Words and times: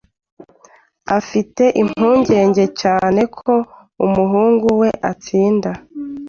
Afite 1.17 1.63
impungenge 1.81 2.63
cyane 2.81 3.21
ko 3.39 3.53
umuhungu 4.05 4.65
we 4.79 4.89
atsinda. 5.11 5.71